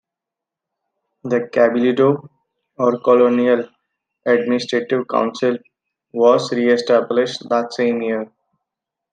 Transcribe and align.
The 1.25 1.41
Cabildo, 1.53 2.27
or 2.77 2.99
colonial 3.01 3.69
administrative 4.25 5.07
council, 5.07 5.59
was 6.11 6.51
re-established 6.51 7.47
that 7.49 7.71
same 7.71 8.01
year. 8.01 8.31